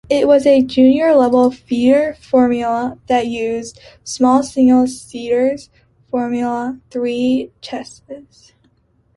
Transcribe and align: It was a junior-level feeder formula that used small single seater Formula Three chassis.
It 0.09 0.27
was 0.27 0.47
a 0.47 0.63
junior-level 0.63 1.51
feeder 1.51 2.15
formula 2.19 2.97
that 3.05 3.27
used 3.27 3.79
small 4.03 4.41
single 4.41 4.87
seater 4.87 5.55
Formula 6.09 6.79
Three 6.89 7.51
chassis. 7.61 8.25